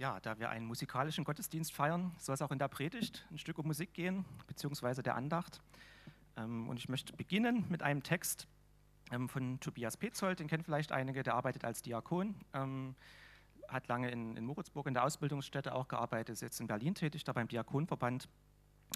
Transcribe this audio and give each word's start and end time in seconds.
Ja, 0.00 0.18
da 0.18 0.38
wir 0.38 0.48
einen 0.48 0.64
musikalischen 0.64 1.24
Gottesdienst 1.24 1.74
feiern, 1.74 2.12
soll 2.16 2.34
es 2.34 2.40
auch 2.40 2.50
in 2.52 2.58
der 2.58 2.68
Predigt 2.68 3.26
ein 3.30 3.36
Stück 3.36 3.58
um 3.58 3.66
Musik 3.66 3.92
gehen, 3.92 4.24
beziehungsweise 4.46 5.02
der 5.02 5.14
Andacht. 5.14 5.60
Ähm, 6.38 6.70
und 6.70 6.78
ich 6.78 6.88
möchte 6.88 7.12
beginnen 7.12 7.66
mit 7.68 7.82
einem 7.82 8.02
Text 8.02 8.48
ähm, 9.12 9.28
von 9.28 9.60
Tobias 9.60 9.98
Petzold, 9.98 10.40
den 10.40 10.48
kennen 10.48 10.64
vielleicht 10.64 10.90
einige, 10.90 11.22
der 11.22 11.34
arbeitet 11.34 11.66
als 11.66 11.82
Diakon, 11.82 12.34
ähm, 12.54 12.96
hat 13.68 13.88
lange 13.88 14.10
in, 14.10 14.38
in 14.38 14.46
Moritzburg 14.46 14.86
in 14.86 14.94
der 14.94 15.04
Ausbildungsstätte 15.04 15.74
auch 15.74 15.86
gearbeitet, 15.86 16.32
ist 16.32 16.40
jetzt 16.40 16.60
in 16.60 16.66
Berlin 16.66 16.94
tätig, 16.94 17.24
da 17.24 17.34
beim 17.34 17.48
Diakonverband 17.48 18.26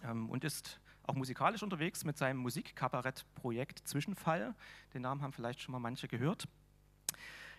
und 0.02 0.42
ist 0.42 0.80
auch 1.04 1.14
musikalisch 1.14 1.62
unterwegs 1.62 2.04
mit 2.04 2.16
seinem 2.16 2.38
Musikkabarett-Projekt 2.38 3.86
Zwischenfall. 3.86 4.54
Den 4.92 5.02
Namen 5.02 5.22
haben 5.22 5.32
vielleicht 5.32 5.60
schon 5.60 5.72
mal 5.72 5.78
manche 5.78 6.08
gehört 6.08 6.48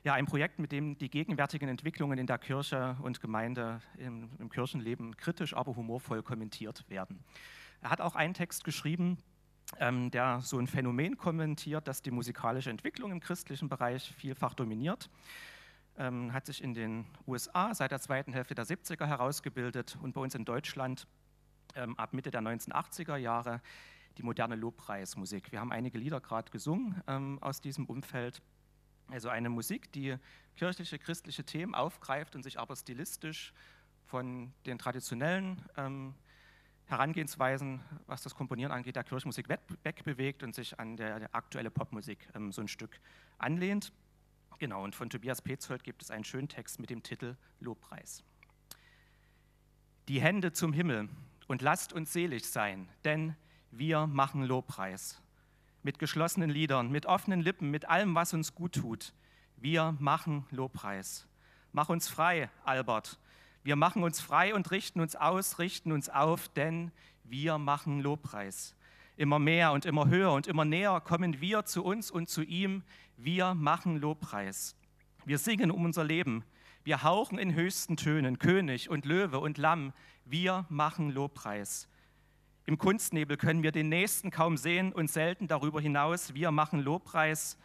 ja, 0.06 0.14
ein 0.14 0.28
Projekt, 0.28 0.60
mit 0.60 0.72
dem 0.72 1.00
die 1.00 1.10
gegenwärtigen 1.10 1.68
Entwicklungen 1.68 2.20
in 2.20 2.28
der 2.28 2.38
Kirche 2.38 2.96
und 3.02 3.20
Gemeinde 3.22 3.82
im, 3.98 4.30
im 4.38 4.50
Kirchenleben 4.50 5.18
kritisch, 5.18 5.56
aber 5.56 5.76
humorvoll 5.76 6.22
kommentiert 6.22 6.88
werden. 6.90 7.24
Er 7.82 7.90
hat 7.90 8.02
auch 8.02 8.14
einen 8.16 8.36
Text 8.36 8.64
geschrieben, 8.64 9.18
ähm, 9.80 10.12
der 10.12 10.42
so 10.42 10.60
ein 10.60 10.68
Phänomen 10.68 11.18
kommentiert, 11.18 11.88
das 11.88 12.04
die 12.04 12.12
musikalische 12.12 12.70
Entwicklung 12.70 13.12
im 13.12 13.20
christlichen 13.20 13.68
Bereich 13.68 14.14
vielfach 14.16 14.54
dominiert. 14.54 15.10
Ähm, 15.98 16.34
hat 16.34 16.46
sich 16.46 16.64
in 16.64 16.76
den 16.76 17.06
USA 17.26 17.74
seit 17.74 17.90
der 17.90 18.00
zweiten 18.00 18.32
Hälfte 18.32 18.54
der 18.54 18.68
70er 18.68 19.08
herausgebildet 19.08 19.98
und 20.04 20.14
bei 20.14 20.22
uns 20.22 20.36
in 20.36 20.46
Deutschland 20.46 21.08
ähm, 21.74 21.98
ab 21.98 22.14
Mitte 22.14 22.30
der 22.30 22.42
1980er 22.42 23.16
Jahre 23.16 23.60
die 24.20 24.24
moderne 24.24 24.56
Lobpreismusik. 24.56 25.52
Wir 25.52 25.62
haben 25.62 25.72
einige 25.72 25.98
Lieder 25.98 26.22
gerade 26.22 26.52
gesungen 26.52 27.02
ähm, 27.08 27.40
aus 27.42 27.60
diesem 27.60 27.88
Umfeld. 27.88 28.44
Also 29.10 29.30
eine 29.30 29.50
Musik, 29.50 29.92
die 29.92 30.16
kirchliche, 30.56 30.98
christliche 31.00 31.44
Themen 31.44 31.76
aufgreift 31.76 32.36
und 32.36 32.44
sich 32.44 32.60
aber 32.60 32.76
stilistisch 32.76 33.54
von 34.06 34.54
den 34.66 34.78
traditionellen 34.78 35.62
ähm, 35.78 36.16
Herangehensweisen, 36.86 37.82
was 38.06 38.22
das 38.22 38.36
Komponieren 38.36 38.72
angeht, 38.72 38.96
der 38.96 39.04
Kirchenmusik 39.04 39.50
wegbewegt 39.50 40.44
und 40.44 40.54
sich 40.54 40.80
an 40.80 40.98
der, 40.98 41.20
der 41.20 41.36
aktuelle 41.36 41.72
Popmusik 41.72 42.28
ähm, 42.36 42.52
so 42.52 42.62
ein 42.62 42.68
Stück 42.68 43.00
anlehnt. 43.38 43.92
Genau, 44.60 44.84
und 44.84 44.96
von 44.96 45.10
Tobias 45.10 45.42
Petzold 45.42 45.84
gibt 45.84 46.04
es 46.04 46.12
einen 46.12 46.24
schönen 46.24 46.48
Text 46.48 46.80
mit 46.80 46.90
dem 46.90 47.04
Titel 47.04 47.36
Lobpreis. 47.60 48.24
Die 50.08 50.22
Hände 50.22 50.54
zum 50.54 50.72
Himmel 50.72 51.10
und 51.48 51.62
lasst 51.62 51.92
uns 51.92 52.14
selig 52.14 52.48
sein, 52.48 52.88
denn 53.04 53.36
wir 53.72 54.08
machen 54.08 54.44
Lobpreis 54.44 55.22
mit 55.86 56.00
geschlossenen 56.00 56.50
Lidern, 56.50 56.90
mit 56.90 57.06
offenen 57.06 57.42
Lippen, 57.42 57.70
mit 57.70 57.88
allem, 57.88 58.16
was 58.16 58.34
uns 58.34 58.56
gut 58.56 58.74
tut. 58.74 59.14
Wir 59.56 59.96
machen 60.00 60.44
Lobpreis. 60.50 61.28
Mach 61.74 61.90
uns 61.90 62.08
frei, 62.08 62.50
Albert. 62.64 63.20
Wir 63.62 63.76
machen 63.76 64.04
uns 64.04 64.20
frei 64.20 64.56
und 64.56 64.72
richten 64.72 65.00
uns 65.00 65.16
aus, 65.16 65.60
richten 65.60 65.92
uns 65.92 66.10
auf, 66.10 66.50
denn 66.50 66.92
wir 67.24 67.60
machen 67.60 68.02
Lobpreis. 68.02 68.76
Immer 69.16 69.38
mehr 69.38 69.74
und 69.74 69.86
immer 69.86 70.08
höher 70.08 70.34
und 70.34 70.48
immer 70.48 70.66
näher 70.66 71.02
kommen 71.02 71.40
wir 71.40 71.66
zu 71.66 71.84
uns 71.84 72.10
und 72.10 72.30
zu 72.30 72.42
ihm. 72.42 72.82
Wir 73.16 73.54
machen 73.54 73.98
Lobpreis. 73.98 74.76
Wir 75.24 75.38
singen 75.38 75.70
um 75.70 75.86
unser 75.86 76.04
Leben. 76.04 76.44
Wir 76.84 77.04
hauchen 77.04 77.38
in 77.38 77.54
höchsten 77.54 77.96
Tönen, 77.96 78.40
König 78.40 78.90
und 78.90 79.06
Löwe 79.06 79.38
und 79.38 79.60
Lamm. 79.60 79.94
Wir 80.26 80.66
machen 80.70 81.12
Lobpreis. 81.12 81.88
Im 82.68 82.80
Kunstnebel 82.80 83.38
können 83.38 83.62
wir 83.62 83.72
den 83.72 83.90
Nächsten 83.90 84.32
kaum 84.32 84.58
sehen 84.58 84.92
und 84.92 85.10
selten 85.10 85.48
darüber 85.48 85.80
hinaus. 85.80 86.34
Wir 86.34 86.50
machen 86.52 86.80
Lobpreis 86.80 87.58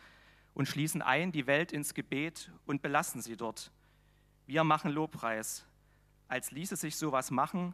und 0.52 0.66
schließen 0.66 1.00
ein 1.00 1.32
die 1.32 1.46
Welt 1.46 1.72
ins 1.72 1.94
Gebet 1.94 2.52
und 2.66 2.82
belassen 2.82 3.22
sie 3.22 3.36
dort. 3.36 3.72
Wir 4.46 4.62
machen 4.62 4.90
Lobpreis, 4.90 5.64
als 6.28 6.50
ließe 6.50 6.76
sich 6.76 6.96
sowas 6.96 7.30
machen, 7.30 7.72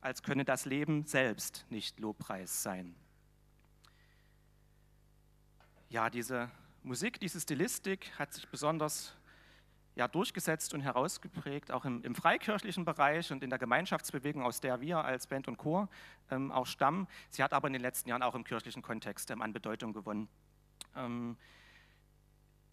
als 0.00 0.22
könne 0.22 0.44
das 0.44 0.64
Leben 0.64 1.04
selbst 1.04 1.64
nicht 1.70 2.00
Lobpreis 2.00 2.62
sein. 2.62 2.96
Ja, 5.90 6.10
diese 6.10 6.50
Musik, 6.82 7.20
diese 7.20 7.40
Stilistik 7.40 8.10
hat 8.18 8.32
sich 8.32 8.48
besonders 8.48 9.14
ja, 9.98 10.06
durchgesetzt 10.06 10.74
und 10.74 10.80
herausgeprägt, 10.80 11.72
auch 11.72 11.84
im, 11.84 12.02
im, 12.04 12.14
freikirchlichen 12.14 12.84
Bereich 12.84 13.32
und 13.32 13.42
in 13.42 13.50
der 13.50 13.58
Gemeinschaftsbewegung, 13.58 14.44
aus 14.44 14.60
der 14.60 14.80
wir 14.80 15.04
als 15.04 15.26
Band 15.26 15.48
und 15.48 15.56
Chor 15.56 15.88
ähm, 16.30 16.52
auch 16.52 16.66
stammen. 16.66 17.08
Sie 17.30 17.42
hat 17.42 17.52
aber 17.52 17.66
in 17.66 17.72
den 17.72 17.82
letzten 17.82 18.08
Jahren 18.08 18.22
auch 18.22 18.36
im 18.36 18.44
kirchlichen 18.44 18.80
Kontext 18.80 19.28
ähm, 19.32 19.42
an 19.42 19.52
Bedeutung 19.52 19.92
gewonnen. 19.92 20.28
Ähm, 20.94 21.36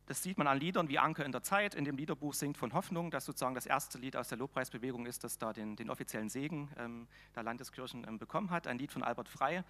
das 0.06 0.22
sieht 0.22 0.38
man 0.38 0.46
an 0.46 0.60
Liedern 0.60 0.88
wie 0.88 1.00
Anke 1.00 1.24
in 1.24 1.32
der 1.32 1.42
Zeit. 1.42 1.74
In 1.74 1.84
dem 1.84 1.98
Liederbuch 1.98 2.36
singt 2.36 2.60
von 2.60 2.74
Hoffnung, 2.74 3.10
das 3.10 3.26
sozusagen 3.26 3.56
das 3.56 3.66
erste 3.66 3.98
Lied 3.98 4.16
aus 4.16 4.28
der 4.28 4.38
Lobpreisbewegung 4.38 5.08
ist, 5.08 5.24
das 5.24 5.40
da 5.40 5.52
den, 5.52 5.76
den 5.76 5.90
offiziellen 5.90 6.30
Segen 6.30 6.70
ähm, 6.78 7.08
der 7.36 7.42
Landeskirchen 7.42 8.06
ähm, 8.08 8.20
bekommen 8.20 8.52
hat. 8.52 8.68
Ein 8.68 8.78
Lied 8.78 8.92
von 8.92 9.02
Albert 9.02 9.30
Frey, 9.30 9.64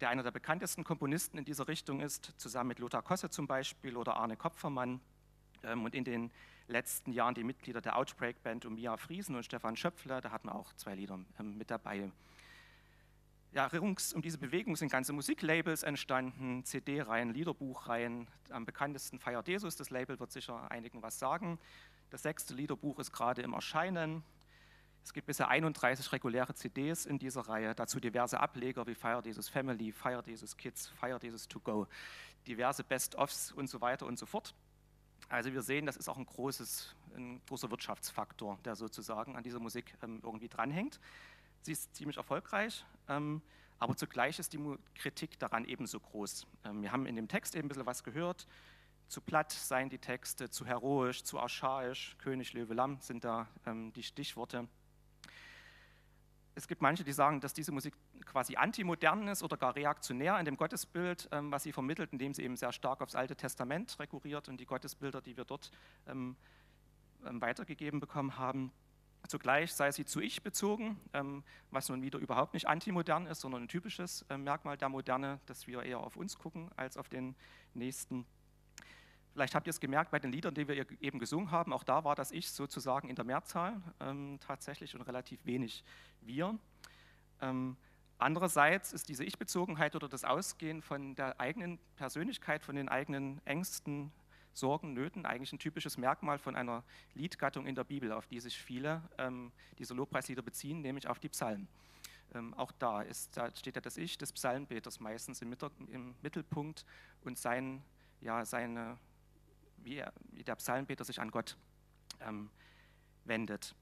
der 0.00 0.10
einer 0.10 0.24
der 0.24 0.32
bekanntesten 0.32 0.82
Komponisten 0.82 1.38
in 1.38 1.44
dieser 1.44 1.68
Richtung 1.68 2.00
ist, 2.00 2.34
zusammen 2.36 2.66
mit 2.66 2.80
Lothar 2.80 3.02
Kosse 3.02 3.30
zum 3.30 3.46
Beispiel 3.46 3.96
oder 3.96 4.16
Arne 4.16 4.36
Kopfermann. 4.36 5.00
Ähm, 5.64 5.84
und 5.84 5.94
in 5.94 6.04
den 6.04 6.30
letzten 6.68 7.12
Jahren 7.12 7.34
die 7.34 7.44
Mitglieder 7.44 7.80
der 7.80 7.96
Outbreak 7.96 8.42
Band 8.42 8.64
um 8.64 8.74
Mia 8.74 8.96
Friesen 8.96 9.36
und 9.36 9.44
Stefan 9.44 9.76
Schöpfler, 9.76 10.20
da 10.20 10.30
hatten 10.30 10.48
auch 10.48 10.72
zwei 10.74 10.94
Lieder 10.94 11.18
ähm, 11.38 11.56
mit 11.56 11.70
dabei. 11.70 12.10
Ja, 13.52 13.66
rings 13.66 14.12
um 14.12 14.20
diese 14.20 14.36
Bewegung 14.36 14.76
sind 14.76 14.92
ganze 14.92 15.14
Musiklabels 15.14 15.82
entstanden, 15.82 16.64
CD-Reihen, 16.64 17.32
Liederbuchreihen. 17.32 18.28
Am 18.50 18.66
bekanntesten 18.66 19.18
Feiert 19.18 19.48
Jesus, 19.48 19.76
das 19.76 19.88
Label 19.88 20.20
wird 20.20 20.30
sicher 20.30 20.70
einigen 20.70 21.02
was 21.02 21.18
sagen. 21.18 21.58
Das 22.10 22.22
sechste 22.22 22.52
Liederbuch 22.52 22.98
ist 22.98 23.12
gerade 23.12 23.42
im 23.42 23.54
Erscheinen. 23.54 24.22
Es 25.02 25.12
gibt 25.12 25.28
bisher 25.28 25.48
31 25.48 26.12
reguläre 26.12 26.52
CDs 26.54 27.06
in 27.06 27.18
dieser 27.18 27.42
Reihe, 27.42 27.74
dazu 27.74 28.00
diverse 28.00 28.40
Ableger 28.40 28.86
wie 28.88 28.94
Fire 28.94 29.22
Jesus 29.24 29.48
Family, 29.48 29.92
Fire 29.92 30.22
Jesus 30.26 30.56
Kids, 30.56 30.88
Fire 30.88 31.18
Jesus 31.22 31.46
To 31.46 31.60
Go, 31.60 31.86
diverse 32.46 32.82
Best-ofs 32.82 33.52
und 33.52 33.70
so 33.70 33.80
weiter 33.80 34.04
und 34.04 34.18
so 34.18 34.26
fort. 34.26 34.52
Also 35.28 35.52
wir 35.52 35.62
sehen, 35.62 35.86
das 35.86 35.96
ist 35.96 36.08
auch 36.08 36.18
ein, 36.18 36.26
großes, 36.26 36.94
ein 37.16 37.40
großer 37.48 37.70
Wirtschaftsfaktor, 37.70 38.58
der 38.64 38.76
sozusagen 38.76 39.36
an 39.36 39.42
dieser 39.42 39.58
Musik 39.58 39.96
ähm, 40.02 40.20
irgendwie 40.22 40.48
dranhängt. 40.48 41.00
Sie 41.62 41.72
ist 41.72 41.94
ziemlich 41.96 42.16
erfolgreich, 42.16 42.84
ähm, 43.08 43.42
aber 43.78 43.96
zugleich 43.96 44.38
ist 44.38 44.52
die 44.52 44.78
Kritik 44.94 45.38
daran 45.38 45.64
ebenso 45.64 45.98
groß. 45.98 46.46
Ähm, 46.64 46.82
wir 46.82 46.92
haben 46.92 47.06
in 47.06 47.16
dem 47.16 47.26
Text 47.26 47.56
eben 47.56 47.66
ein 47.66 47.68
bisschen 47.68 47.86
was 47.86 48.04
gehört. 48.04 48.46
Zu 49.08 49.20
platt 49.20 49.52
seien 49.52 49.88
die 49.88 49.98
Texte, 49.98 50.48
zu 50.50 50.64
heroisch, 50.64 51.24
zu 51.24 51.38
archaisch, 51.40 52.16
König, 52.18 52.52
Löwe, 52.52 52.74
Lamm 52.74 52.98
sind 53.00 53.24
da 53.24 53.48
ähm, 53.66 53.92
die 53.92 54.02
Stichworte 54.02 54.68
es 56.56 56.66
gibt 56.66 56.80
manche, 56.80 57.04
die 57.04 57.12
sagen, 57.12 57.40
dass 57.40 57.52
diese 57.52 57.70
Musik 57.70 57.94
quasi 58.24 58.56
antimodern 58.56 59.28
ist 59.28 59.42
oder 59.42 59.58
gar 59.58 59.76
reaktionär 59.76 60.38
in 60.38 60.46
dem 60.46 60.56
Gottesbild, 60.56 61.28
ähm, 61.30 61.52
was 61.52 61.62
sie 61.64 61.72
vermittelt, 61.72 62.12
indem 62.12 62.32
sie 62.32 62.42
eben 62.42 62.56
sehr 62.56 62.72
stark 62.72 63.02
aufs 63.02 63.14
Alte 63.14 63.36
Testament 63.36 63.98
rekurriert 64.00 64.48
und 64.48 64.58
die 64.58 64.64
Gottesbilder, 64.64 65.20
die 65.20 65.36
wir 65.36 65.44
dort 65.44 65.70
ähm, 66.06 66.34
ähm, 67.26 67.42
weitergegeben 67.42 68.00
bekommen 68.00 68.38
haben. 68.38 68.72
Zugleich 69.28 69.74
sei 69.74 69.92
sie 69.92 70.06
zu 70.06 70.20
ich 70.20 70.42
bezogen, 70.42 70.98
ähm, 71.12 71.44
was 71.70 71.90
nun 71.90 72.00
wieder 72.00 72.18
überhaupt 72.18 72.54
nicht 72.54 72.66
antimodern 72.66 73.26
ist, 73.26 73.42
sondern 73.42 73.64
ein 73.64 73.68
typisches 73.68 74.24
äh, 74.30 74.38
Merkmal 74.38 74.78
der 74.78 74.88
Moderne, 74.88 75.40
dass 75.44 75.66
wir 75.66 75.82
eher 75.82 76.00
auf 76.00 76.16
uns 76.16 76.38
gucken 76.38 76.70
als 76.76 76.96
auf 76.96 77.10
den 77.10 77.36
Nächsten. 77.74 78.24
Vielleicht 79.36 79.54
habt 79.54 79.66
ihr 79.66 79.70
es 79.70 79.80
gemerkt 79.80 80.10
bei 80.10 80.18
den 80.18 80.32
Liedern, 80.32 80.54
die 80.54 80.66
wir 80.66 80.86
eben 81.02 81.18
gesungen 81.18 81.50
haben, 81.50 81.74
auch 81.74 81.84
da 81.84 82.04
war 82.04 82.14
das 82.14 82.30
Ich 82.30 82.50
sozusagen 82.50 83.10
in 83.10 83.16
der 83.16 83.26
Mehrzahl 83.26 83.82
ähm, 84.00 84.38
tatsächlich 84.40 84.94
und 84.94 85.02
relativ 85.02 85.44
wenig 85.44 85.84
wir. 86.22 86.58
Ähm, 87.42 87.76
andererseits 88.16 88.94
ist 88.94 89.10
diese 89.10 89.24
Ich-Bezogenheit 89.24 89.94
oder 89.94 90.08
das 90.08 90.24
Ausgehen 90.24 90.80
von 90.80 91.16
der 91.16 91.38
eigenen 91.38 91.78
Persönlichkeit, 91.96 92.64
von 92.64 92.76
den 92.76 92.88
eigenen 92.88 93.42
Ängsten, 93.44 94.10
Sorgen, 94.54 94.94
Nöten 94.94 95.26
eigentlich 95.26 95.52
ein 95.52 95.58
typisches 95.58 95.98
Merkmal 95.98 96.38
von 96.38 96.56
einer 96.56 96.82
Liedgattung 97.12 97.66
in 97.66 97.74
der 97.74 97.84
Bibel, 97.84 98.12
auf 98.12 98.26
die 98.26 98.40
sich 98.40 98.56
viele 98.56 99.02
ähm, 99.18 99.52
dieser 99.78 99.94
Lobpreislieder 99.94 100.40
beziehen, 100.40 100.80
nämlich 100.80 101.08
auf 101.08 101.18
die 101.18 101.28
Psalmen. 101.28 101.68
Ähm, 102.34 102.54
auch 102.54 102.72
da, 102.72 103.02
ist, 103.02 103.36
da 103.36 103.54
steht 103.54 103.76
ja 103.76 103.82
das 103.82 103.98
Ich 103.98 104.16
des 104.16 104.32
Psalmbeters 104.32 104.98
meistens 104.98 105.42
im, 105.42 105.54
im 105.88 106.14
Mittelpunkt 106.22 106.86
und 107.22 107.36
sein, 107.36 107.82
ja, 108.22 108.42
seine 108.46 108.96
wie, 109.86 110.04
wie 110.32 110.42
der 110.42 110.56
Psalmbeter 110.56 111.04
sich 111.04 111.20
an 111.20 111.30
Gott 111.30 111.56
ähm, 112.20 112.50
wendet. 113.24 113.74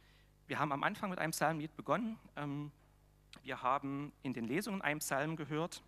Wir 0.46 0.58
haben 0.58 0.70
am 0.70 0.84
Anfang 0.84 1.10
mit 1.10 1.18
einem 1.18 1.32
Psalmlied 1.32 1.74
begonnen. 1.76 2.18
Ähm, 2.36 2.70
wir 3.42 3.62
haben 3.62 4.12
in 4.22 4.34
den 4.34 4.44
Lesungen 4.44 4.82
einen 4.82 5.00
Psalm 5.00 5.34
gehört, 5.34 5.82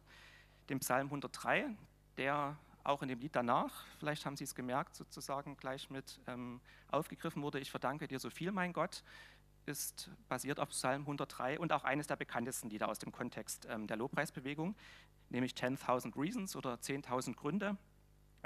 den 0.69 0.81
Psalm 0.81 1.07
103, 1.07 1.69
der 2.17 2.57
auch 2.83 3.03
in 3.03 3.09
dem 3.09 3.19
Lied 3.19 3.37
danach, 3.37 3.85
vielleicht 3.99 4.25
haben 4.27 4.37
Sie 4.37 4.45
es 4.45 4.55
gemerkt, 4.55 4.95
sozusagen 4.95 5.57
gleich 5.57 5.91
mit 5.91 6.21
ähm, 6.27 6.61
aufgegriffen 6.89 7.43
wurde. 7.43 7.59
Ich 7.59 7.71
verdanke 7.71 8.09
dir 8.09 8.19
so 8.19 8.31
viel, 8.31 8.53
mein 8.53 8.73
Gott, 8.73 9.03
ist 9.67 10.11
basiert 10.29 10.61
auf 10.61 10.69
Psalm 10.71 11.03
103 11.03 11.59
und 11.59 11.73
auch 11.73 11.83
eines 11.85 12.07
der 12.07 12.17
bekanntesten 12.17 12.71
Lieder 12.71 12.89
aus 12.89 13.01
dem 13.01 13.11
Kontext 13.11 13.67
ähm, 13.69 13.89
der 13.89 13.97
Lobpreisbewegung, 13.97 14.77
nämlich 15.29 15.53
10.000 15.53 16.17
Reasons 16.17 16.55
oder 16.55 16.75
10.000 16.75 17.35
Gründe 17.35 17.77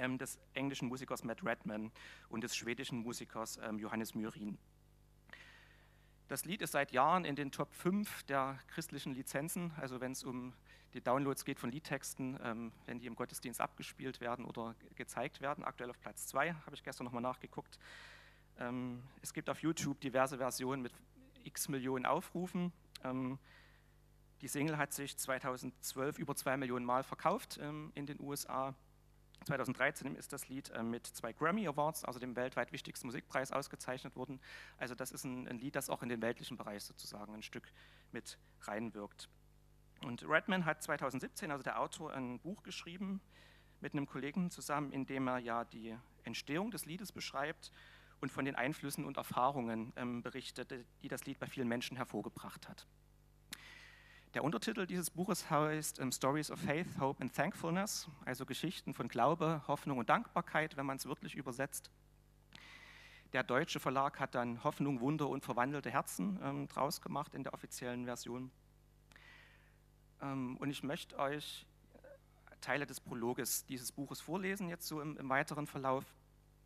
ähm, 0.01 0.19
des 0.19 0.39
englischen 0.55 0.89
Musikers 0.89 1.25
Matt 1.25 1.45
Redman 1.45 1.93
und 2.29 2.43
des 2.43 2.57
schwedischen 2.57 2.99
Musikers 2.99 3.59
ähm, 3.63 3.79
Johannes 3.79 4.15
Myrin. 4.15 4.59
Das 6.29 6.45
Lied 6.45 6.63
ist 6.63 6.73
seit 6.73 6.93
Jahren 6.93 7.25
in 7.25 7.35
den 7.35 7.51
Top 7.51 7.75
5 7.75 8.23
der 8.25 8.59
christlichen 8.69 9.15
Lizenzen, 9.15 9.73
also 9.81 10.01
wenn 10.01 10.13
es 10.13 10.23
um 10.23 10.53
die 10.95 11.01
Downloads 11.01 11.45
geht 11.45 11.61
von 11.61 11.71
Liedtexten, 11.71 12.39
ähm, 12.43 12.73
wenn 12.87 12.99
die 12.99 13.07
im 13.07 13.15
Gottesdienst 13.15 13.61
abgespielt 13.61 14.21
werden 14.21 14.45
oder 14.45 14.75
gezeigt 14.95 15.41
werden. 15.41 15.65
Aktuell 15.65 15.91
auf 15.91 16.01
Platz 16.01 16.27
2, 16.29 16.53
habe 16.53 16.75
ich 16.75 16.83
gestern 16.83 17.05
nochmal 17.05 17.23
nachgeguckt. 17.23 17.79
Ähm, 18.59 19.03
es 19.23 19.33
gibt 19.33 19.51
auf 19.51 19.61
YouTube 19.63 20.01
diverse 20.01 20.39
Versionen 20.39 20.83
mit 20.83 20.93
x 21.45 21.69
Millionen 21.69 22.07
Aufrufen. 22.07 22.73
Ähm, 23.05 23.39
die 24.41 24.49
Single 24.49 24.79
hat 24.79 24.93
sich 24.93 25.17
2012 25.17 26.19
über 26.19 26.35
zwei 26.35 26.57
Millionen 26.57 26.85
Mal 26.85 27.03
verkauft 27.03 27.59
ähm, 27.61 27.93
in 27.95 28.07
den 28.07 28.21
USA. 28.21 28.75
2013 29.45 30.17
ist 30.17 30.33
das 30.33 30.49
Lied 30.49 30.71
äh, 30.71 30.83
mit 30.83 31.07
zwei 31.07 31.33
Grammy 31.33 31.67
Awards, 31.67 32.05
also 32.05 32.19
dem 32.19 32.37
weltweit 32.37 32.73
wichtigsten 32.73 33.07
Musikpreis, 33.07 33.53
ausgezeichnet 33.53 34.17
worden. 34.17 34.41
Also 34.79 34.95
das 34.95 35.13
ist 35.13 35.25
ein, 35.25 35.49
ein, 35.49 35.59
Lied, 35.59 35.77
das 35.77 35.89
auch 35.89 36.03
in 36.03 36.09
den 36.09 36.23
weltlichen 36.23 36.57
Bereich 36.57 36.85
sozusagen 36.85 37.35
ein 37.35 37.43
Stück 37.43 37.73
mit 38.13 38.39
reinwirkt. 38.63 39.29
Und 40.03 40.27
Redman 40.29 40.65
hat 40.65 40.83
2017, 40.83 41.51
also 41.51 41.63
der 41.63 41.81
Autor, 41.81 42.13
ein 42.13 42.41
Buch 42.41 42.63
geschrieben 42.63 43.21
mit 43.81 43.93
einem 43.93 44.07
Kollegen 44.07 44.51
zusammen, 44.51 44.93
in 44.93 45.07
dem 45.07 45.27
er 45.29 45.39
ja 45.39 45.65
die 45.65 45.97
Entstehung 46.25 46.71
des 46.71 46.85
Liedes 46.85 47.13
beschreibt 47.13 47.73
und 48.21 48.31
von 48.31 48.45
den 48.45 48.55
Einflüssen 48.55 49.05
und 49.05 49.17
Erfahrungen 49.17 49.93
ähm, 49.97 50.23
berichtet, 50.23 50.73
die 51.03 51.09
das 51.09 51.25
Lied 51.25 51.39
bei 51.39 51.47
vielen 51.47 51.69
Menschen 51.69 51.97
hervorgebracht 51.97 52.69
hat. 52.69 52.87
Der 54.35 54.45
Untertitel 54.45 54.87
dieses 54.87 55.11
Buches 55.11 55.51
heißt 55.51 55.99
um, 55.99 56.05
ähm, 56.05 56.13
Stories 56.13 56.53
of 56.53 56.61
Faith, 56.61 56.87
Hope 57.01 57.21
and 57.21 57.35
Thankfulness, 57.35 58.09
also 58.25 58.47
Geschichten 58.47 58.95
von 58.95 59.09
Glaube, 59.09 59.63
Hoffnung 59.67 59.99
und 59.99 60.09
Dankbarkeit, 60.09 60.77
wenn 60.77 60.87
man 60.87 60.99
es 60.99 61.07
wirklich 61.07 61.35
übersetzt. 61.35 61.91
Der 63.33 63.43
deutsche 63.43 63.81
Verlag 63.81 64.21
hat 64.21 64.37
dann 64.37 64.63
Hoffnung, 64.63 65.01
Wunder 65.01 65.29
und 65.29 65.45
verwandelte 65.45 65.91
Herzen 65.91 66.39
ähm, 66.45 66.69
draus 66.69 67.01
gemacht 67.01 67.35
in 67.35 67.43
der 67.43 67.55
offiziellen 67.55 68.05
Version. 68.05 68.53
Ähm, 70.23 70.57
und 70.59 70.71
ich 70.71 70.85
möchte 70.85 71.19
euch 71.19 71.67
Teile 72.61 72.87
des 72.87 73.01
Prologes 73.01 73.65
dieses 73.67 73.91
Buches 73.91 74.21
vorlesen, 74.21 74.69
jetzt 74.69 74.87
so 74.87 75.01
im, 75.01 75.17
im 75.17 75.29
weiteren 75.29 75.67
Verlauf, 75.67 76.05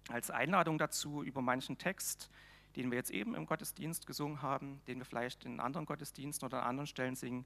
als 0.08 0.30
Einladung 0.30 0.76
dazu, 0.76 1.22
über 1.22 1.40
manchen 1.40 1.78
Text 1.78 2.30
den 2.76 2.90
wir 2.90 2.98
jetzt 2.98 3.10
eben 3.10 3.34
im 3.34 3.46
Gottesdienst 3.46 4.06
gesungen 4.06 4.42
haben, 4.42 4.80
den 4.86 4.98
wir 4.98 5.04
vielleicht 5.04 5.44
in 5.44 5.60
anderen 5.60 5.86
Gottesdiensten 5.86 6.46
oder 6.46 6.62
an 6.62 6.70
anderen 6.70 6.86
Stellen 6.86 7.14
singen, 7.14 7.44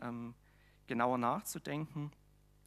ähm, 0.00 0.34
genauer 0.86 1.18
nachzudenken 1.18 2.10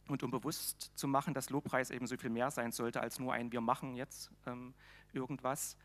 und 0.08 0.22
um 0.22 0.30
bewusst 0.30 0.92
zu 0.94 1.06
machen, 1.06 1.34
dass 1.34 1.50
Lobpreis 1.50 1.90
eben 1.90 2.06
so 2.06 2.16
viel 2.16 2.30
mehr 2.30 2.50
sein 2.50 2.72
sollte 2.72 3.00
als 3.00 3.18
nur 3.18 3.32
ein 3.32 3.52
Wir 3.52 3.60
machen 3.60 3.94
jetzt 3.94 4.30
ähm, 4.46 4.74
irgendwas, 5.12 5.76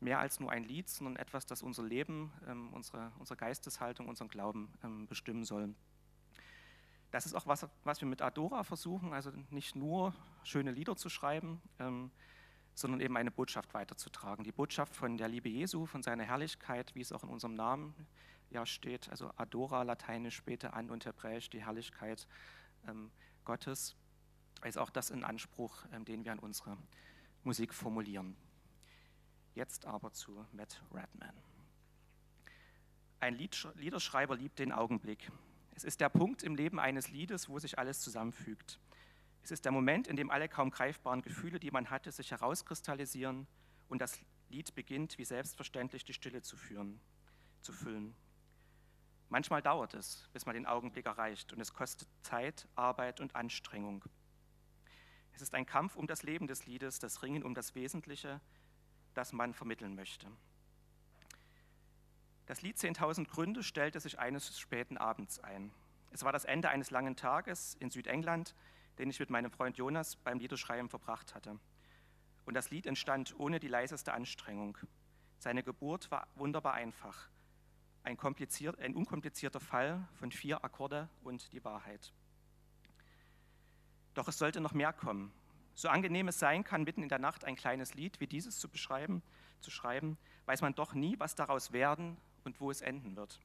mehr 0.00 0.20
als 0.20 0.38
nur 0.40 0.50
ein 0.50 0.64
Lied, 0.64 0.88
sondern 0.88 1.16
etwas, 1.16 1.46
das 1.46 1.62
unser 1.62 1.82
Leben, 1.82 2.32
ähm, 2.46 2.72
unsere, 2.72 3.12
unsere 3.18 3.36
Geisteshaltung, 3.36 4.08
unseren 4.08 4.28
Glauben 4.28 4.72
ähm, 4.84 5.06
bestimmen 5.06 5.44
soll. 5.44 5.74
Das 7.10 7.26
ist 7.26 7.34
auch 7.34 7.46
was, 7.46 7.66
was 7.84 8.00
wir 8.00 8.08
mit 8.08 8.22
Adora 8.22 8.64
versuchen, 8.64 9.12
also 9.12 9.32
nicht 9.50 9.74
nur 9.74 10.14
schöne 10.44 10.70
Lieder 10.70 10.94
zu 10.96 11.08
schreiben, 11.08 11.60
ähm, 11.78 12.10
sondern 12.78 13.00
eben 13.00 13.16
eine 13.16 13.32
Botschaft 13.32 13.74
weiterzutragen. 13.74 14.44
Die 14.44 14.52
Botschaft 14.52 14.94
von 14.94 15.16
der 15.16 15.26
Liebe 15.26 15.48
Jesu, 15.48 15.84
von 15.84 16.04
seiner 16.04 16.22
Herrlichkeit, 16.22 16.94
wie 16.94 17.00
es 17.00 17.10
auch 17.10 17.24
in 17.24 17.28
unserem 17.28 17.54
Namen 17.54 17.92
ja 18.50 18.64
steht, 18.66 19.08
also 19.10 19.32
Adora, 19.36 19.82
lateinisch, 19.82 20.36
später 20.36 20.74
an 20.74 20.88
und 20.88 21.04
hebräisch, 21.04 21.50
die 21.50 21.64
Herrlichkeit 21.64 22.28
ähm, 22.86 23.10
Gottes, 23.44 23.96
ist 24.64 24.78
auch 24.78 24.90
das 24.90 25.10
in 25.10 25.24
Anspruch, 25.24 25.84
ähm, 25.92 26.04
den 26.04 26.24
wir 26.24 26.30
an 26.30 26.38
unsere 26.38 26.78
Musik 27.42 27.74
formulieren. 27.74 28.36
Jetzt 29.54 29.84
aber 29.84 30.12
zu 30.12 30.46
Matt 30.52 30.80
Redman. 30.92 31.34
Ein 33.18 33.34
Lied, 33.34 33.66
Liederschreiber 33.74 34.36
liebt 34.36 34.60
den 34.60 34.70
Augenblick. 34.70 35.32
Es 35.74 35.82
ist 35.82 36.00
der 36.00 36.10
Punkt 36.10 36.44
im 36.44 36.54
Leben 36.54 36.78
eines 36.78 37.10
Liedes, 37.10 37.48
wo 37.48 37.58
sich 37.58 37.76
alles 37.76 38.00
zusammenfügt. 38.00 38.78
Es 39.48 39.52
ist 39.52 39.64
der 39.64 39.72
Moment, 39.72 40.06
in 40.08 40.16
dem 40.16 40.30
alle 40.30 40.46
kaum 40.46 40.70
greifbaren 40.70 41.22
Gefühle, 41.22 41.58
die 41.58 41.70
man 41.70 41.88
hatte, 41.88 42.12
sich 42.12 42.32
herauskristallisieren 42.32 43.46
und 43.88 43.98
das 44.02 44.20
Lied 44.50 44.74
beginnt, 44.74 45.16
wie 45.16 45.24
selbstverständlich 45.24 46.04
die 46.04 46.12
Stille 46.12 46.42
zu 46.42 46.58
führen, 46.58 47.00
zu 47.62 47.72
füllen. 47.72 48.14
Manchmal 49.30 49.62
dauert 49.62 49.94
es, 49.94 50.28
bis 50.34 50.44
man 50.44 50.54
den 50.54 50.66
Augenblick 50.66 51.06
erreicht 51.06 51.50
und 51.54 51.62
es 51.62 51.72
kostet 51.72 52.08
Zeit, 52.20 52.68
Arbeit 52.74 53.20
und 53.20 53.34
Anstrengung. 53.36 54.04
Es 55.32 55.40
ist 55.40 55.54
ein 55.54 55.64
Kampf 55.64 55.96
um 55.96 56.06
das 56.06 56.24
Leben 56.24 56.46
des 56.46 56.66
Liedes, 56.66 56.98
das 56.98 57.22
Ringen 57.22 57.42
um 57.42 57.54
das 57.54 57.74
Wesentliche, 57.74 58.42
das 59.14 59.32
man 59.32 59.54
vermitteln 59.54 59.94
möchte. 59.94 60.26
Das 62.44 62.60
Lied 62.60 62.76
10.000 62.76 63.26
Gründe 63.26 63.62
stellte 63.62 63.98
sich 63.98 64.18
eines 64.18 64.60
späten 64.60 64.98
Abends 64.98 65.38
ein. 65.38 65.72
Es 66.10 66.22
war 66.22 66.32
das 66.32 66.44
Ende 66.44 66.68
eines 66.68 66.90
langen 66.90 67.16
Tages 67.16 67.78
in 67.80 67.90
Südengland, 67.90 68.54
den 68.98 69.10
ich 69.10 69.20
mit 69.20 69.30
meinem 69.30 69.50
Freund 69.50 69.76
Jonas 69.76 70.16
beim 70.16 70.38
Liederschreiben 70.38 70.88
verbracht 70.88 71.34
hatte. 71.34 71.58
Und 72.44 72.54
das 72.54 72.70
Lied 72.70 72.86
entstand 72.86 73.38
ohne 73.38 73.60
die 73.60 73.68
leiseste 73.68 74.12
Anstrengung. 74.12 74.78
Seine 75.38 75.62
Geburt 75.62 76.10
war 76.10 76.26
wunderbar 76.34 76.74
einfach. 76.74 77.28
Ein, 78.02 78.16
kompliziert, 78.16 78.78
ein 78.78 78.94
unkomplizierter 78.94 79.60
Fall 79.60 80.08
von 80.14 80.32
vier 80.32 80.64
Akkorde 80.64 81.08
und 81.22 81.52
die 81.52 81.64
Wahrheit. 81.64 82.12
Doch 84.14 84.28
es 84.28 84.38
sollte 84.38 84.60
noch 84.60 84.72
mehr 84.72 84.92
kommen. 84.92 85.32
So 85.74 85.88
angenehm 85.88 86.26
es 86.26 86.40
sein 86.40 86.64
kann, 86.64 86.82
mitten 86.82 87.02
in 87.02 87.08
der 87.08 87.20
Nacht 87.20 87.44
ein 87.44 87.54
kleines 87.54 87.94
Lied 87.94 88.18
wie 88.18 88.26
dieses 88.26 88.58
zu 88.58 88.68
beschreiben, 88.68 89.22
zu 89.60 89.70
schreiben, 89.70 90.18
weiß 90.46 90.60
man 90.60 90.74
doch 90.74 90.92
nie, 90.92 91.20
was 91.20 91.36
daraus 91.36 91.72
werden 91.72 92.16
und 92.44 92.60
wo 92.60 92.70
es 92.70 92.80
enden 92.80 93.14
wird. 93.14 93.38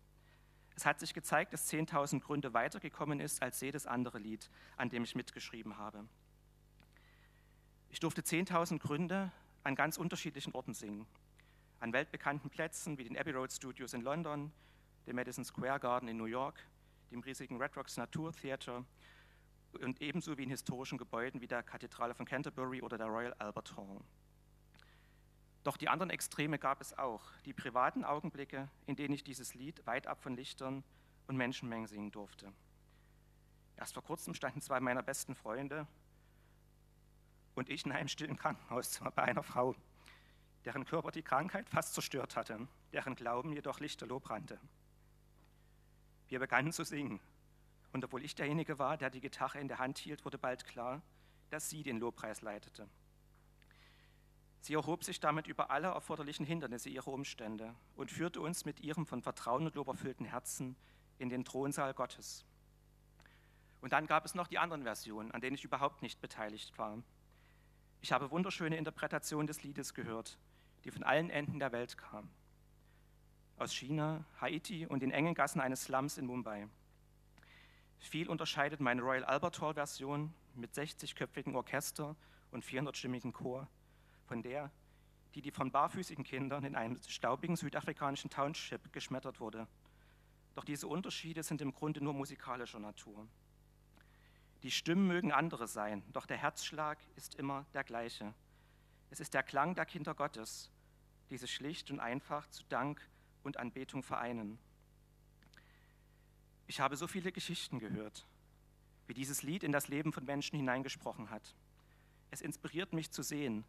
Es 0.76 0.86
hat 0.86 1.00
sich 1.00 1.14
gezeigt, 1.14 1.54
dass 1.54 1.72
10.000 1.72 2.20
Gründe 2.22 2.54
weitergekommen 2.54 3.20
ist 3.20 3.42
als 3.42 3.62
jedes 3.62 3.86
andere 3.86 4.20
Lied, 4.20 4.50
an 4.76 4.90
dem 4.90 5.04
ich 5.04 5.16
mitgeschrieben 5.16 5.78
habe. 5.78 6.08
Ich 7.90 8.00
durfte 8.00 8.22
10.000 8.22 8.80
Gründe 8.80 9.32
an 9.64 9.76
ganz 9.76 9.98
unterschiedlichen 9.98 10.54
Orten 10.54 10.74
singen. 10.74 11.06
An 11.80 11.94
weltbekannten 11.94 12.50
Plätzen 12.50 12.98
wie 12.98 13.04
den 13.04 13.18
Abbey 13.18 13.32
Road 13.32 13.52
Studios 13.52 13.94
in 13.94 14.02
London, 14.02 14.52
dem 15.06 15.16
Madison 15.16 15.46
Square 15.46 15.80
Garden 15.80 16.10
in 16.10 16.18
New 16.18 16.26
York, 16.26 16.60
dem 17.12 17.20
riesigen 17.22 17.62
Red 17.62 17.78
Rocks 17.78 17.98
Natur 17.98 18.34
Theater 18.34 18.86
und 19.82 20.02
ebenso 20.02 20.38
wie 20.38 20.44
in 20.44 20.50
historischen 20.50 20.98
Gebäuden 20.98 21.42
wie 21.42 21.48
der 21.48 21.64
Kathedrale 21.64 22.14
von 22.14 22.26
Canterbury 22.26 22.82
oder 22.82 22.98
der 22.98 23.08
Royal 23.08 23.34
Albert 23.34 23.76
Hall. 23.76 24.02
Doch 25.64 25.78
die 25.78 25.88
anderen 25.88 26.10
Extreme 26.10 26.60
gab 26.60 26.82
es 26.82 26.98
auch, 26.98 27.24
die 27.46 27.54
privaten 27.54 28.04
Augenblicke, 28.04 28.70
in 28.86 28.96
denen 28.96 29.14
ich 29.14 29.24
dieses 29.24 29.54
Lied 29.54 29.86
weit 29.88 30.08
ab 30.08 30.22
von 30.22 30.36
Lichtern 30.36 30.84
und 31.28 31.38
Menschenmengen 31.38 31.88
singen 31.88 32.12
durfte. 32.12 32.52
Erst 33.78 33.94
vor 33.94 34.04
kurzem 34.04 34.34
standen 34.34 34.62
zwei 34.62 34.80
meiner 34.82 35.04
besten 35.04 35.36
Freunde 35.36 35.88
und 37.56 37.70
ich 37.70 37.86
in 37.86 37.94
einem 37.94 38.10
stillen 38.10 38.36
Krankenhauszimmer 38.36 39.12
bei 39.12 39.24
einer 39.24 39.44
Frau, 39.44 39.76
deren 40.66 40.86
Körper 40.86 41.12
die 41.12 41.24
Krankheit 41.24 41.70
fast 41.70 41.94
zerstört 41.94 42.36
hatte, 42.36 42.68
deren 42.92 43.16
Glauben 43.16 43.54
jedoch 43.54 43.80
lichterloh 43.80 44.20
brannte. 44.20 44.60
Wir 46.28 46.40
begannen 46.40 46.74
zu 46.74 46.84
singen 46.84 47.22
und 47.94 48.04
obwohl 48.04 48.24
ich 48.26 48.36
derjenige 48.36 48.80
war, 48.80 48.98
der 48.98 49.10
die 49.10 49.22
Gitarre 49.22 49.60
in 49.60 49.68
der 49.68 49.80
Hand 49.80 49.98
hielt, 49.98 50.26
wurde 50.26 50.38
bald 50.38 50.66
klar, 50.66 51.02
dass 51.52 51.70
sie 51.70 51.84
den 51.84 52.00
Lobpreis 52.00 52.42
leitete. 52.42 52.90
Sie 54.64 54.76
erhob 54.76 55.04
sich 55.04 55.20
damit 55.20 55.48
über 55.48 55.72
alle 55.72 55.88
erforderlichen 55.88 56.46
Hindernisse 56.46 56.88
ihrer 56.88 57.10
Umstände 57.10 57.76
und 57.98 58.10
führte 58.12 58.40
uns 58.40 58.64
mit 58.64 58.80
ihrem 58.80 59.06
von 59.06 59.22
Vertrauen 59.22 59.66
und 59.66 59.76
Lob 59.76 59.90
erfüllten 59.90 60.24
Herzen 60.24 60.78
in 61.20 61.28
den 61.28 61.44
Thronsaal 61.44 61.94
Gottes. 61.94 62.46
Und 63.82 63.92
dann 63.92 64.08
gab 64.08 64.24
es 64.24 64.36
noch 64.36 64.48
die 64.48 64.60
anderen 64.60 64.84
Versionen, 64.84 65.32
an 65.32 65.42
denen 65.42 65.56
ich 65.56 65.66
überhaupt 65.66 66.02
nicht 66.02 66.22
beteiligt 66.22 66.78
war. 66.78 67.04
Ich 68.00 68.14
habe 68.14 68.32
wunderschöne 68.32 68.78
Interpretationen 68.78 69.48
des 69.48 69.64
Liedes 69.64 69.94
gehört, 69.94 70.40
die 70.86 70.92
von 70.92 71.04
allen 71.04 71.30
Enden 71.30 71.60
der 71.60 71.74
Welt 71.74 71.98
kamen. 71.98 72.32
Aus 73.58 73.74
China, 73.74 74.24
Haiti 74.40 74.86
und 74.86 75.02
den 75.02 75.12
engen 75.12 75.34
Gassen 75.34 75.60
eines 75.60 75.84
Slums 75.84 76.18
in 76.18 76.26
Mumbai. 76.26 76.70
Viel 78.00 78.30
unterscheidet 78.30 78.80
meine 78.80 79.02
Royal 79.02 79.26
Albert 79.26 79.60
Hall 79.60 79.74
Version 79.74 80.34
mit 80.56 80.72
60-köpfigen 80.72 81.54
Orchester 81.54 82.16
und 82.52 82.64
400-stimmigen 82.64 83.34
Chor 83.34 83.68
von 84.26 84.42
der, 84.42 84.72
die, 85.36 85.42
die 85.42 85.52
von 85.52 85.72
barfüßigen 85.72 86.24
Kindern 86.24 86.64
in 86.64 86.76
einem 86.76 87.00
staubigen 87.08 87.56
südafrikanischen 87.56 88.30
Township 88.30 88.94
geschmettert 88.94 89.40
wurde. 89.40 89.68
Doch 90.56 90.64
diese 90.64 90.88
Unterschiede 90.88 91.44
sind 91.44 91.62
im 91.62 91.74
Grunde 91.74 92.04
nur 92.04 92.14
musikalischer 92.14 92.80
Natur. 92.80 93.28
Die 94.62 94.72
Stimmen 94.72 95.08
mögen 95.08 95.32
andere 95.32 95.68
sein, 95.68 96.04
doch 96.14 96.26
der 96.26 96.38
Herzschlag 96.38 96.98
ist 97.16 97.36
immer 97.36 97.66
der 97.74 97.84
gleiche. 97.84 98.34
Es 99.10 99.20
ist 99.20 99.34
der 99.34 99.44
Klang 99.44 99.76
der 99.76 99.86
Kinder 99.86 100.14
Gottes, 100.14 100.72
die 101.30 101.38
sich 101.38 101.54
schlicht 101.54 101.92
und 101.92 102.00
einfach 102.00 102.48
zu 102.50 102.64
Dank 102.70 103.02
und 103.44 103.58
Anbetung 103.58 104.04
vereinen. 104.04 104.58
Ich 106.68 106.80
habe 106.80 106.96
so 106.96 107.08
viele 107.08 107.32
Geschichten 107.32 107.80
gehört, 107.80 108.26
wie 109.08 109.14
dieses 109.14 109.44
Lied 109.44 109.64
in 109.64 109.72
das 109.72 109.90
Leben 109.90 110.14
von 110.14 110.24
Menschen 110.24 110.58
hineingesprochen 110.58 111.30
hat. 111.30 111.56
Es 112.32 112.42
inspiriert 112.42 112.94
mich 112.94 113.12
zu 113.12 113.22
sehen, 113.22 113.66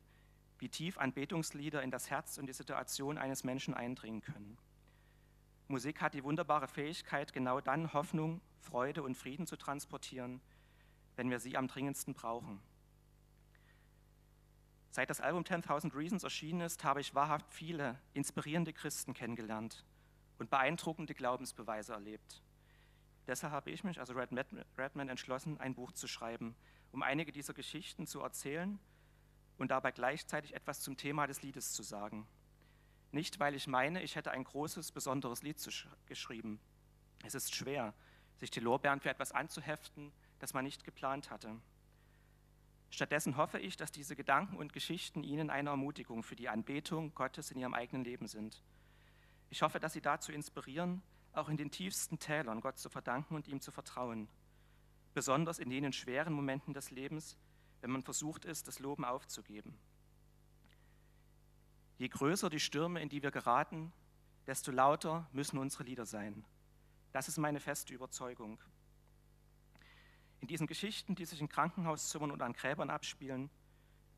wie 0.58 0.68
tief 0.68 0.98
Anbetungslieder 0.98 1.82
in 1.82 1.90
das 1.90 2.10
Herz 2.10 2.38
und 2.38 2.46
die 2.46 2.52
Situation 2.52 3.18
eines 3.18 3.44
Menschen 3.44 3.74
eindringen 3.74 4.20
können. 4.20 4.56
Musik 5.68 6.00
hat 6.00 6.14
die 6.14 6.24
wunderbare 6.24 6.68
Fähigkeit, 6.68 7.32
genau 7.32 7.60
dann 7.60 7.92
Hoffnung, 7.92 8.40
Freude 8.60 9.02
und 9.02 9.16
Frieden 9.16 9.46
zu 9.46 9.56
transportieren, 9.56 10.40
wenn 11.16 11.30
wir 11.30 11.40
sie 11.40 11.56
am 11.56 11.68
dringendsten 11.68 12.14
brauchen. 12.14 12.60
Seit 14.90 15.10
das 15.10 15.20
Album 15.20 15.42
10.000 15.42 15.96
Reasons 15.96 16.22
erschienen 16.22 16.60
ist, 16.60 16.84
habe 16.84 17.00
ich 17.00 17.14
wahrhaft 17.14 17.52
viele 17.52 17.98
inspirierende 18.12 18.72
Christen 18.72 19.12
kennengelernt 19.12 19.84
und 20.38 20.50
beeindruckende 20.50 21.14
Glaubensbeweise 21.14 21.94
erlebt. 21.94 22.42
Deshalb 23.26 23.52
habe 23.52 23.70
ich 23.70 23.82
mich, 23.82 23.98
also 23.98 24.12
Redman, 24.12 25.08
entschlossen, 25.08 25.58
ein 25.58 25.74
Buch 25.74 25.92
zu 25.92 26.06
schreiben, 26.06 26.54
um 26.92 27.02
einige 27.02 27.32
dieser 27.32 27.54
Geschichten 27.54 28.06
zu 28.06 28.20
erzählen 28.20 28.78
und 29.58 29.70
dabei 29.70 29.92
gleichzeitig 29.92 30.54
etwas 30.54 30.80
zum 30.80 30.96
Thema 30.96 31.26
des 31.26 31.42
Liedes 31.42 31.72
zu 31.72 31.82
sagen. 31.82 32.26
Nicht, 33.12 33.38
weil 33.38 33.54
ich 33.54 33.66
meine, 33.66 34.02
ich 34.02 34.16
hätte 34.16 34.32
ein 34.32 34.44
großes, 34.44 34.92
besonderes 34.92 35.42
Lied 35.42 35.56
geschrieben. 36.06 36.60
Es 37.24 37.34
ist 37.34 37.54
schwer, 37.54 37.94
sich 38.38 38.50
die 38.50 38.60
Lorbeeren 38.60 39.00
für 39.00 39.10
etwas 39.10 39.32
anzuheften, 39.32 40.12
das 40.40 40.52
man 40.52 40.64
nicht 40.64 40.84
geplant 40.84 41.30
hatte. 41.30 41.60
Stattdessen 42.90 43.36
hoffe 43.36 43.58
ich, 43.58 43.76
dass 43.76 43.92
diese 43.92 44.14
Gedanken 44.14 44.56
und 44.56 44.72
Geschichten 44.72 45.22
Ihnen 45.22 45.50
eine 45.50 45.70
Ermutigung 45.70 46.22
für 46.22 46.36
die 46.36 46.48
Anbetung 46.48 47.14
Gottes 47.14 47.50
in 47.50 47.58
Ihrem 47.58 47.74
eigenen 47.74 48.04
Leben 48.04 48.26
sind. 48.26 48.62
Ich 49.50 49.62
hoffe, 49.62 49.80
dass 49.80 49.92
Sie 49.92 50.00
dazu 50.00 50.32
inspirieren, 50.32 51.02
auch 51.32 51.48
in 51.48 51.56
den 51.56 51.70
tiefsten 51.70 52.18
Tälern 52.18 52.60
Gott 52.60 52.78
zu 52.78 52.88
verdanken 52.88 53.34
und 53.34 53.48
ihm 53.48 53.60
zu 53.60 53.72
vertrauen. 53.72 54.28
Besonders 55.12 55.58
in 55.58 55.70
jenen 55.70 55.92
schweren 55.92 56.32
Momenten 56.32 56.74
des 56.74 56.90
Lebens, 56.90 57.36
wenn 57.84 57.90
man 57.90 58.02
versucht 58.02 58.46
ist, 58.46 58.66
das 58.66 58.78
Loben 58.78 59.04
aufzugeben. 59.04 59.78
Je 61.98 62.08
größer 62.08 62.48
die 62.48 62.58
Stürme, 62.58 63.02
in 63.02 63.10
die 63.10 63.22
wir 63.22 63.30
geraten, 63.30 63.92
desto 64.46 64.72
lauter 64.72 65.28
müssen 65.32 65.58
unsere 65.58 65.84
Lieder 65.84 66.06
sein. 66.06 66.46
Das 67.12 67.28
ist 67.28 67.36
meine 67.36 67.60
feste 67.60 67.92
Überzeugung. 67.92 68.58
In 70.40 70.48
diesen 70.48 70.66
Geschichten, 70.66 71.14
die 71.14 71.26
sich 71.26 71.42
in 71.42 71.50
Krankenhauszimmern 71.50 72.30
und 72.30 72.40
an 72.40 72.54
Gräbern 72.54 72.88
abspielen, 72.88 73.50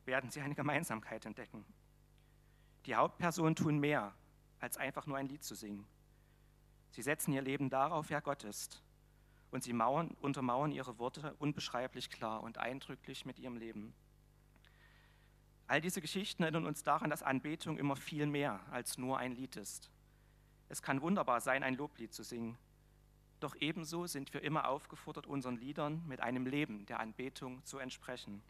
werden 0.05 0.31
Sie 0.31 0.41
eine 0.41 0.55
Gemeinsamkeit 0.55 1.27
entdecken. 1.27 1.65
Die 2.85 2.95
Hauptpersonen 2.95 3.57
tun 3.57 3.81
mehr, 3.81 4.15
als 4.61 4.77
einfach 4.77 5.07
nur 5.07 5.17
ein 5.17 5.27
Lied 5.27 5.43
zu 5.43 5.57
singen. 5.57 5.89
Sie 6.93 7.03
setzen 7.03 7.33
ihr 7.33 7.43
Leben 7.43 7.69
darauf, 7.69 8.11
wer 8.11 8.21
Gott 8.21 8.45
ist. 8.45 8.81
Und 9.57 9.63
sie 9.63 9.73
mauern, 9.73 10.15
untermauern 10.21 10.71
ihre 10.71 10.99
Worte 10.99 11.35
unbeschreiblich 11.39 12.11
klar 12.11 12.43
und 12.43 12.59
eindrücklich 12.59 13.25
mit 13.25 13.39
ihrem 13.39 13.57
Leben. 13.57 13.95
All 15.67 15.81
diese 15.81 16.03
Geschichten 16.03 16.43
erinnern 16.43 16.67
uns 16.67 16.83
daran, 16.83 17.09
dass 17.09 17.23
Anbetung 17.23 17.79
immer 17.79 17.97
viel 17.97 18.27
mehr 18.27 18.61
als 18.71 18.99
nur 18.99 19.17
ein 19.17 19.33
Lied 19.33 19.57
ist. 19.57 19.91
Es 20.69 20.83
kann 20.83 21.01
wunderbar 21.01 21.41
sein, 21.41 21.63
ein 21.63 21.75
Loblied 21.75 22.13
zu 22.13 22.23
singen. 22.23 22.59
Doch 23.41 23.57
ebenso 23.59 24.07
sind 24.07 24.35
wir 24.35 24.43
immer 24.43 24.69
aufgefordert, 24.69 25.27
unseren 25.27 25.57
Liedern 25.57 26.07
mit 26.07 26.21
einem 26.21 26.45
Leben 26.45 26.85
der 26.85 27.01
Anbetung 27.01 27.65
zu 27.65 27.79
entsprechen. 27.79 28.43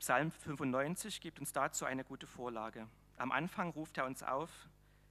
Psalm 0.00 0.32
95 0.32 1.20
gibt 1.20 1.38
uns 1.38 1.52
dazu 1.52 1.84
eine 1.84 2.02
gute 2.02 2.26
Vorlage. 2.26 2.88
Am 3.16 3.30
Anfang 3.30 3.70
ruft 3.70 3.96
er 3.96 4.06
uns 4.06 4.24
auf, 4.24 4.50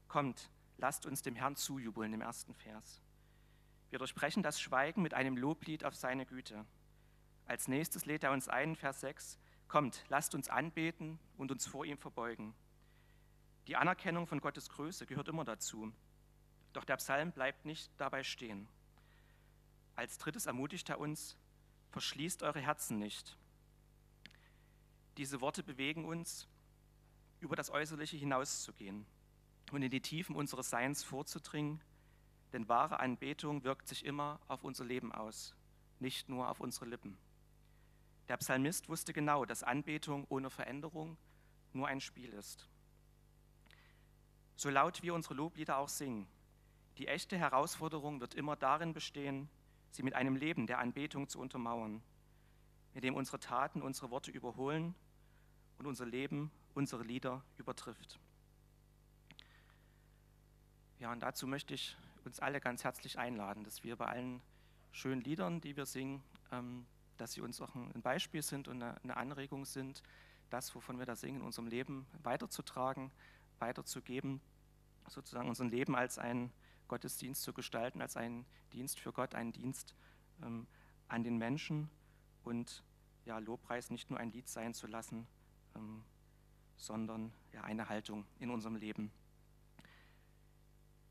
kommt, 0.10 0.50
Lasst 0.78 1.06
uns 1.06 1.22
dem 1.22 1.36
Herrn 1.36 1.56
zujubeln 1.56 2.12
im 2.12 2.20
ersten 2.20 2.54
Vers. 2.54 3.00
Wir 3.96 4.00
durchbrechen 4.00 4.44
das 4.44 4.60
Schweigen 4.60 5.02
mit 5.02 5.14
einem 5.14 5.38
Loblied 5.38 5.86
auf 5.86 5.96
seine 5.96 6.26
Güte. 6.26 6.66
Als 7.46 7.70
nächstes 7.70 8.06
lädt 8.06 8.26
er 8.26 8.34
uns 8.34 8.50
ein, 8.50 8.76
Vers 8.76 9.00
6, 9.00 9.40
Kommt, 9.70 10.04
lasst 10.10 10.36
uns 10.36 10.50
anbeten 10.50 11.18
und 11.38 11.50
uns 11.50 11.66
vor 11.66 11.86
ihm 11.86 11.98
verbeugen. 11.98 12.54
Die 13.68 13.78
Anerkennung 13.78 14.28
von 14.28 14.42
Gottes 14.42 14.68
Größe 14.68 15.06
gehört 15.06 15.30
immer 15.30 15.46
dazu. 15.46 15.94
Doch 16.74 16.84
der 16.84 16.98
Psalm 16.98 17.32
bleibt 17.32 17.64
nicht 17.64 17.90
dabei 17.96 18.24
stehen. 18.24 18.68
Als 19.96 20.18
drittes 20.18 20.46
ermutigt 20.46 20.90
er 20.90 21.00
uns, 21.00 21.38
verschließt 21.92 22.44
eure 22.44 22.60
Herzen 22.60 23.00
nicht. 23.00 23.38
Diese 25.16 25.40
Worte 25.40 25.64
bewegen 25.64 26.04
uns, 26.04 26.50
über 27.40 27.56
das 27.56 27.70
Äußerliche 27.70 28.18
hinauszugehen 28.18 29.06
und 29.72 29.84
in 29.84 29.90
die 29.90 30.02
Tiefen 30.02 30.36
unseres 30.36 30.70
Seins 30.70 31.02
vorzudringen, 31.02 31.80
denn 32.56 32.70
wahre 32.70 33.02
Anbetung 33.02 33.66
wirkt 33.66 33.86
sich 33.90 34.06
immer 34.06 34.40
auf 34.48 34.64
unser 34.64 34.86
Leben 34.86 35.12
aus, 35.12 35.54
nicht 36.00 36.30
nur 36.30 36.50
auf 36.50 36.62
unsere 36.62 36.86
Lippen. 36.86 37.18
Der 38.30 38.38
Psalmist 38.38 38.88
wusste 38.88 39.12
genau, 39.12 39.44
dass 39.44 39.62
Anbetung 39.62 40.26
ohne 40.30 40.50
Veränderung 40.50 41.18
nur 41.74 41.90
ein 41.90 42.00
Spiel 42.00 42.32
ist. 42.32 42.70
So 44.56 44.70
laut 44.70 45.04
wir 45.04 45.14
unsere 45.14 45.34
Loblieder 45.34 45.78
auch 45.78 45.90
singen, 45.90 46.30
die 46.98 47.10
echte 47.10 47.38
Herausforderung 47.38 48.22
wird 48.22 48.36
immer 48.36 48.56
darin 48.56 48.94
bestehen, 48.94 49.50
sie 49.92 50.04
mit 50.04 50.14
einem 50.14 50.38
Leben 50.38 50.66
der 50.66 50.80
Anbetung 50.80 51.28
zu 51.28 51.42
untermauern, 51.42 52.02
in 52.94 53.02
dem 53.02 53.16
unsere 53.16 53.42
Taten 53.42 53.82
unsere 53.82 54.12
Worte 54.12 54.32
überholen 54.32 54.96
und 55.78 55.88
unser 55.88 56.06
Leben 56.06 56.52
unsere 56.74 57.04
Lieder 57.04 57.44
übertrifft. 57.58 58.18
Ja, 61.00 61.12
und 61.12 61.20
dazu 61.20 61.48
möchte 61.48 61.74
ich 61.74 61.98
uns 62.26 62.40
alle 62.40 62.60
ganz 62.60 62.84
herzlich 62.84 63.18
einladen, 63.20 63.64
dass 63.64 63.84
wir 63.84 63.96
bei 63.96 64.08
allen 64.08 64.42
schönen 64.92 65.22
Liedern, 65.22 65.62
die 65.62 65.76
wir 65.78 65.86
singen, 65.86 66.24
ähm, 66.52 66.86
dass 67.18 67.34
sie 67.34 67.42
uns 67.42 67.62
auch 67.62 67.74
ein 67.76 68.02
Beispiel 68.02 68.42
sind 68.42 68.68
und 68.68 68.82
eine 68.82 69.18
Anregung 69.18 69.66
sind, 69.66 70.04
das, 70.50 70.74
wovon 70.76 71.00
wir 71.00 71.06
da 71.06 71.16
singen, 71.16 71.38
in 71.38 71.46
unserem 71.46 71.68
Leben 71.68 72.08
weiterzutragen, 72.24 73.12
weiterzugeben, 73.60 74.42
sozusagen 75.08 75.50
unser 75.50 75.66
Leben 75.66 75.96
als 75.96 76.18
einen 76.18 76.52
Gottesdienst 76.88 77.42
zu 77.42 77.54
gestalten, 77.54 78.02
als 78.02 78.18
einen 78.18 78.46
Dienst 78.74 79.00
für 79.00 79.12
Gott, 79.12 79.36
einen 79.36 79.52
Dienst 79.52 79.96
ähm, 80.42 80.68
an 81.08 81.24
den 81.24 81.38
Menschen 81.38 81.90
und 82.44 82.84
ja, 83.26 83.40
Lobpreis 83.40 83.90
nicht 83.90 84.10
nur 84.10 84.20
ein 84.20 84.32
Lied 84.32 84.48
sein 84.48 84.74
zu 84.74 84.88
lassen, 84.88 85.28
ähm, 85.76 86.04
sondern 86.78 87.34
ja, 87.54 87.64
eine 87.64 87.90
Haltung 87.90 88.26
in 88.40 88.50
unserem 88.50 88.76
Leben. 88.76 89.12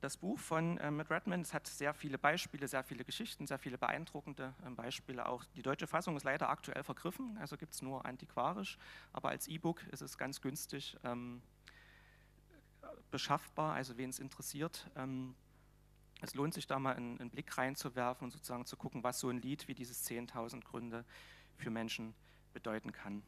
Das 0.05 0.19
Buch 0.19 0.39
von 0.39 0.77
äh, 0.77 0.91
Matt 0.91 1.11
Redman 1.11 1.47
hat 1.55 1.67
sehr 1.67 1.95
viele 1.95 2.19
Beispiele, 2.19 2.69
sehr 2.69 2.85
viele 2.85 3.07
Geschichten, 3.07 3.47
sehr 3.47 3.59
viele 3.59 3.79
beeindruckende 3.79 4.53
äh, 4.63 4.69
Beispiele 4.69 5.25
auch. 5.25 5.47
Die 5.57 5.63
deutsche 5.63 5.87
Fassung 5.87 6.15
ist 6.15 6.25
leider 6.25 6.51
aktuell 6.51 6.83
vergriffen, 6.83 7.39
also 7.39 7.57
gibt 7.57 7.73
es 7.73 7.81
nur 7.81 8.05
antiquarisch, 8.05 8.77
aber 9.15 9.31
als 9.31 9.49
E-Book 9.49 9.83
ist 9.93 10.03
es 10.03 10.19
ganz 10.19 10.43
günstig 10.43 10.99
ähm, 11.05 11.41
beschaffbar, 13.11 13.73
also 13.73 13.97
wen 13.97 14.11
es 14.11 14.19
interessiert. 14.19 14.91
Ähm, 14.95 15.35
es 16.21 16.35
lohnt 16.35 16.53
sich 16.53 16.67
da 16.67 16.79
mal 16.79 16.95
einen, 16.95 17.19
einen, 17.19 17.31
Blick 17.31 17.57
reinzuwerfen 17.57 18.27
und 18.27 18.31
sozusagen 18.31 18.67
zu 18.67 18.77
gucken, 18.77 19.03
was 19.03 19.21
so 19.21 19.31
ein 19.31 19.41
Lied 19.41 19.69
wie 19.69 19.75
dieses 19.75 20.07
10.000 20.07 20.65
Gründe 20.65 21.07
für 21.57 21.71
Menschen 21.71 22.13
bedeuten 22.53 22.93
kann. 22.93 23.23